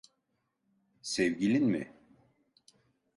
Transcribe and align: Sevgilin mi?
Sevgilin 1.01 1.63
mi? 1.65 1.93